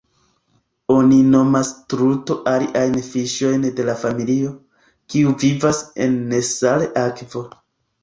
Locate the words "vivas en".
5.47-6.21